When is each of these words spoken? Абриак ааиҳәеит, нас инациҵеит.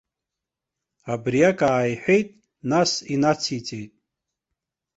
Абриак 1.13 1.59
ааиҳәеит, 1.69 2.29
нас 2.71 2.91
инациҵеит. 3.13 3.91